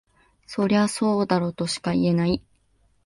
[0.47, 2.41] そりゃそうだろとしか言えない